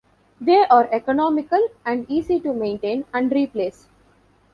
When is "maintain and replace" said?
2.53-3.85